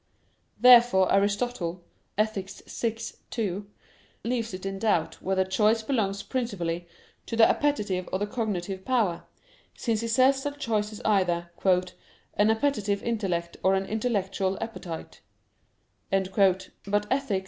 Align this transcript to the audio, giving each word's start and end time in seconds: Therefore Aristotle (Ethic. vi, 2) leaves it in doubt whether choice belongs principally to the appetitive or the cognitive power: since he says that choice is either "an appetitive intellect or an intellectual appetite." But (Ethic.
Therefore 0.59 1.13
Aristotle 1.13 1.83
(Ethic. 2.17 2.49
vi, 2.49 2.97
2) 3.29 3.67
leaves 4.23 4.51
it 4.51 4.65
in 4.65 4.79
doubt 4.79 5.21
whether 5.21 5.45
choice 5.45 5.83
belongs 5.83 6.23
principally 6.23 6.87
to 7.27 7.35
the 7.35 7.47
appetitive 7.47 8.09
or 8.11 8.17
the 8.17 8.25
cognitive 8.25 8.83
power: 8.83 9.25
since 9.75 10.01
he 10.01 10.07
says 10.07 10.41
that 10.41 10.57
choice 10.59 10.91
is 10.91 11.01
either 11.05 11.51
"an 12.33 12.49
appetitive 12.49 13.03
intellect 13.03 13.57
or 13.61 13.75
an 13.75 13.85
intellectual 13.85 14.57
appetite." 14.59 15.21
But 16.09 17.05
(Ethic. 17.11 17.39